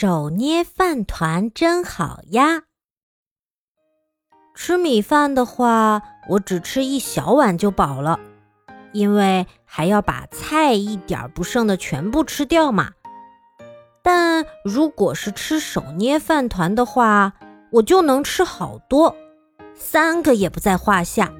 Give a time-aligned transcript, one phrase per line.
[0.00, 2.62] 手捏饭团真好呀！
[4.54, 8.18] 吃米饭的话，我只吃一小碗就饱了，
[8.94, 12.92] 因为还要把菜一点不剩的全部吃掉嘛。
[14.00, 17.34] 但如果是吃手捏饭团的话，
[17.70, 19.14] 我就能吃好多，
[19.74, 21.30] 三个也不在话下。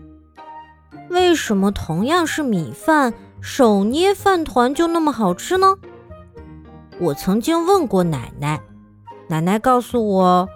[1.08, 5.78] 为什么同样是米饭，手捏饭团就那么好吃呢？
[7.00, 8.60] 我曾经问过奶奶，
[9.26, 10.46] 奶奶告诉我，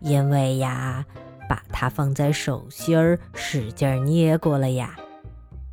[0.00, 1.04] 因为呀，
[1.48, 4.96] 把它放在手心儿使劲捏过了呀，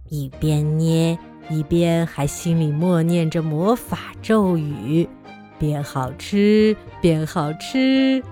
[0.08, 1.18] 一边捏
[1.50, 5.10] 一边还心里默念着魔法咒语，
[5.58, 8.24] 变好吃变好吃。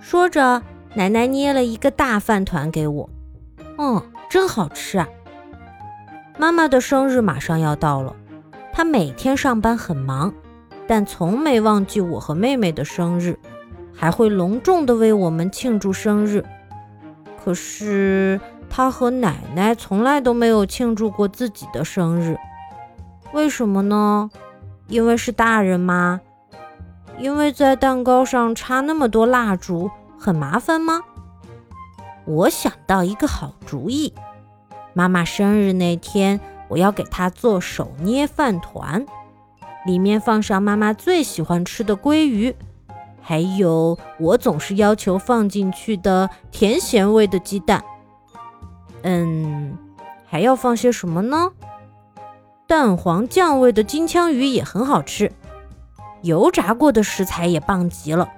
[0.00, 0.60] 说着，
[0.94, 3.08] 奶奶捏了一个大饭团给我，
[3.78, 5.06] 嗯，真好吃啊！
[6.36, 8.16] 妈妈的生日马上要到了。
[8.76, 10.34] 他每天上班很忙，
[10.86, 13.38] 但从没忘记我和妹妹的生日，
[13.94, 16.44] 还会隆重的为我们庆祝生日。
[17.42, 22.36] 可是他和奶奶从来都没有庆祝过自己的生日，
[23.32, 24.30] 为什么呢？
[24.88, 26.20] 因为是大人吗？
[27.18, 31.00] 因为在蛋糕上插那么多蜡烛很麻烦吗？
[32.26, 34.12] 我想到一个好主意，
[34.92, 36.38] 妈妈生日那天。
[36.68, 39.04] 我要给他做手捏饭团，
[39.84, 42.54] 里面放上妈妈最喜欢吃的鲑鱼，
[43.20, 47.84] 还有我总是要求放进去的甜咸味的鸡蛋。
[49.02, 49.76] 嗯，
[50.26, 51.52] 还要放些什么呢？
[52.66, 55.30] 蛋黄酱味的金枪鱼也很好吃，
[56.22, 58.28] 油炸过的食材也棒极了。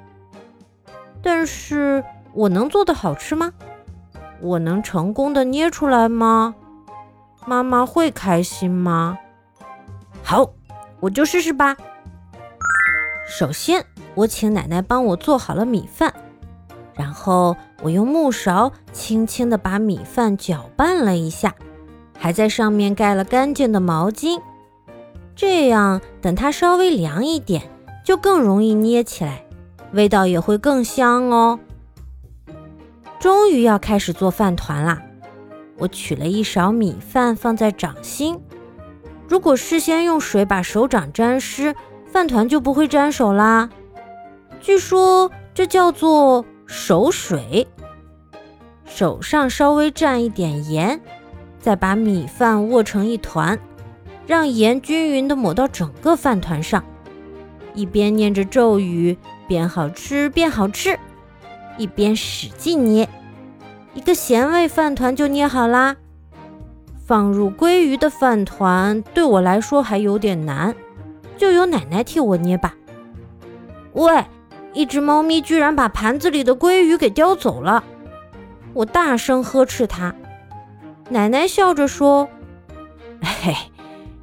[1.22, 2.04] 但是
[2.34, 3.52] 我能做的好吃吗？
[4.40, 6.54] 我能成功的捏出来吗？
[7.48, 9.16] 妈妈会开心吗？
[10.22, 10.50] 好，
[11.00, 11.74] 我就试试吧。
[13.26, 13.82] 首先，
[14.14, 16.12] 我请奶奶帮我做好了米饭，
[16.92, 21.54] 然后我用木勺轻轻地把米饭搅拌了一下，
[22.18, 24.42] 还在上面盖了干净的毛巾，
[25.34, 27.62] 这样等它稍微凉一点，
[28.04, 29.42] 就更容易捏起来，
[29.92, 31.58] 味道也会更香哦。
[33.18, 35.00] 终于要开始做饭团啦！
[35.78, 38.38] 我取了一勺米饭放在掌心，
[39.28, 41.74] 如果事先用水把手掌沾湿，
[42.06, 43.70] 饭团就不会沾手啦。
[44.60, 47.66] 据说这叫做手水。
[48.84, 51.00] 手上稍微蘸一点盐，
[51.60, 53.58] 再把米饭握成一团，
[54.26, 56.82] 让盐均匀地抹到整个饭团上。
[57.74, 59.16] 一边念着咒语
[59.46, 60.98] “变好吃，变好吃”，
[61.78, 63.08] 一边使劲捏。
[63.94, 65.96] 一个咸味饭团就捏好啦。
[67.06, 70.74] 放入鲑鱼的饭团对我来说还有点难，
[71.36, 72.74] 就由奶奶替我捏吧。
[73.94, 74.24] 喂，
[74.74, 77.82] 一只猫咪居然把盘子里的鲑鱼给叼走了！
[78.74, 80.14] 我大声呵斥它。
[81.08, 82.28] 奶奶笑着说
[83.22, 83.54] ：“嘿，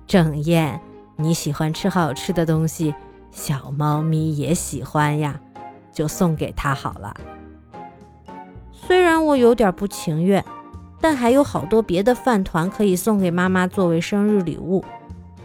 [0.05, 0.79] 郑燕，
[1.15, 2.93] 你喜欢吃好吃的东西，
[3.31, 5.39] 小猫咪也喜欢呀，
[5.91, 7.13] 就送给它好了。”
[8.87, 10.45] 虽然我有点不情愿，
[11.01, 14.85] 但还有好多别的饭团可以送给妈妈作为生日礼物，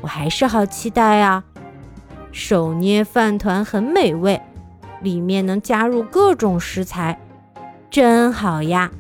[0.03, 1.43] 我还是好期待啊！
[2.33, 4.41] 手捏饭团很美味，
[5.01, 7.19] 里面能加入各种食材，
[7.91, 8.91] 真好呀！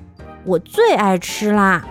[0.44, 1.84] 我最爱吃啦。